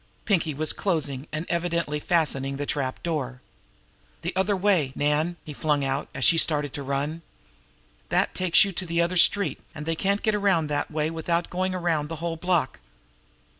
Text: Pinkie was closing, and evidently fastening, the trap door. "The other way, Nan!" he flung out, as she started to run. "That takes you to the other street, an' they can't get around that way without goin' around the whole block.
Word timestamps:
Pinkie 0.25 0.55
was 0.55 0.73
closing, 0.73 1.27
and 1.31 1.45
evidently 1.47 1.99
fastening, 1.99 2.57
the 2.57 2.65
trap 2.65 3.03
door. 3.03 3.39
"The 4.23 4.35
other 4.35 4.57
way, 4.57 4.93
Nan!" 4.95 5.35
he 5.45 5.53
flung 5.53 5.85
out, 5.85 6.09
as 6.15 6.25
she 6.25 6.39
started 6.39 6.73
to 6.73 6.81
run. 6.81 7.21
"That 8.09 8.33
takes 8.33 8.65
you 8.65 8.71
to 8.71 8.87
the 8.87 8.99
other 8.99 9.17
street, 9.17 9.59
an' 9.75 9.83
they 9.83 9.93
can't 9.95 10.23
get 10.23 10.33
around 10.33 10.69
that 10.69 10.89
way 10.89 11.11
without 11.11 11.51
goin' 11.51 11.75
around 11.75 12.09
the 12.09 12.15
whole 12.15 12.35
block. 12.37 12.79